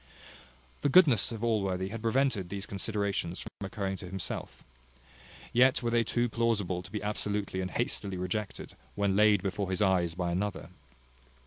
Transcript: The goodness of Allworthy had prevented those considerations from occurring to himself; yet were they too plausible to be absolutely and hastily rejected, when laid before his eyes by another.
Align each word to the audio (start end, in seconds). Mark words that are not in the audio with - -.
The 0.81 0.89
goodness 0.89 1.31
of 1.31 1.43
Allworthy 1.43 1.89
had 1.89 2.01
prevented 2.01 2.49
those 2.49 2.65
considerations 2.65 3.39
from 3.39 3.51
occurring 3.67 3.97
to 3.97 4.07
himself; 4.09 4.63
yet 5.53 5.83
were 5.83 5.91
they 5.91 6.03
too 6.03 6.27
plausible 6.27 6.81
to 6.81 6.89
be 6.91 7.03
absolutely 7.03 7.61
and 7.61 7.69
hastily 7.69 8.17
rejected, 8.17 8.73
when 8.95 9.15
laid 9.15 9.43
before 9.43 9.69
his 9.69 9.79
eyes 9.83 10.15
by 10.15 10.31
another. 10.31 10.69